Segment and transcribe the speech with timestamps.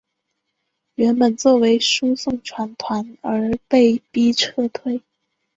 [0.95, 5.03] 原本作为输送船团而被逼撤退。